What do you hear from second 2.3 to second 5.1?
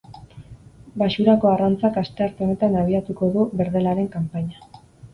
honetan abiatuko du berdelaren kanpaina.